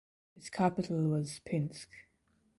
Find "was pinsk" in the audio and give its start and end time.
1.09-1.85